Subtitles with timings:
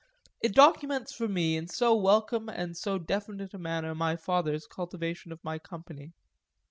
[0.41, 5.31] It documents for me in so welcome and so definite a manner my father's cultivation
[5.31, 6.11] of my company.